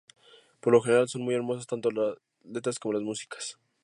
[0.61, 3.59] Por lo general son muy hermosas tanto las letras como las músicas.